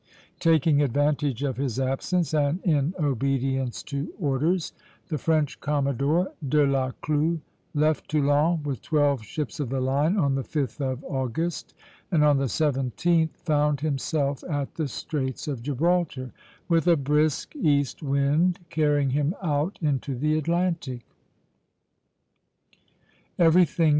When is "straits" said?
14.87-15.47